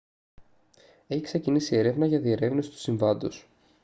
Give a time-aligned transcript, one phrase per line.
[1.07, 3.47] έχει ξεκινήσει έρευνα για διερεύνηση του συμβάντος